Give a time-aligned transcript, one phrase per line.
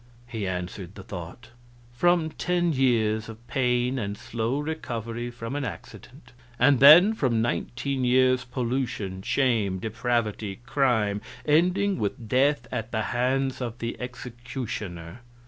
[0.25, 1.49] He answered the thought:
[1.93, 8.03] "From ten years of pain and slow recovery from an accident, and then from nineteen
[8.03, 15.19] years' pollution, shame, depravity, crime, ending with death at the hands of the executioner.